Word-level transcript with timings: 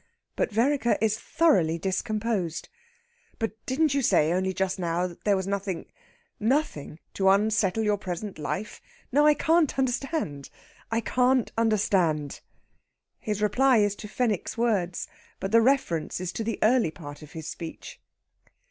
But 0.35 0.49
Vereker 0.51 0.97
is 0.99 1.19
thoroughly 1.19 1.77
discomposed. 1.77 2.69
"But 3.37 3.51
didn't 3.67 3.93
you 3.93 4.01
say 4.01 4.33
only 4.33 4.51
just 4.51 4.79
now 4.79 5.15
there 5.25 5.35
was 5.35 5.45
nothing 5.45 5.91
nothing 6.39 6.97
to 7.13 7.29
unsettle 7.29 7.83
your 7.83 7.99
present 7.99 8.39
life? 8.39 8.81
No; 9.11 9.27
I 9.27 9.35
can't 9.35 9.77
understand 9.77 10.49
I 10.89 11.01
can't 11.01 11.51
understand." 11.55 12.41
His 13.19 13.43
reply 13.43 13.77
is 13.77 13.95
to 13.97 14.07
Fenwick's 14.07 14.57
words, 14.57 15.07
but 15.39 15.51
the 15.51 15.61
reference 15.61 16.19
is 16.19 16.31
to 16.33 16.43
the 16.43 16.57
early 16.63 16.89
part 16.89 17.21
of 17.21 17.33
his 17.33 17.45
speech. 17.47 17.99